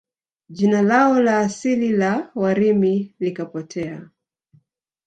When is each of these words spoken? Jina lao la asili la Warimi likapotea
Jina 0.49 0.81
lao 0.81 1.19
la 1.21 1.35
asili 1.39 1.91
la 2.01 2.31
Warimi 2.35 3.15
likapotea 3.19 4.07